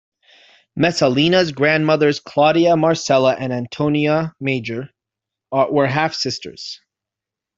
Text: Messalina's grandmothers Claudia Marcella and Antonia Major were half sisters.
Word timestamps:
Messalina's 0.75 1.51
grandmothers 1.51 2.19
Claudia 2.19 2.75
Marcella 2.75 3.35
and 3.37 3.53
Antonia 3.53 4.33
Major 4.39 4.89
were 5.51 5.85
half 5.85 6.15
sisters. 6.15 6.81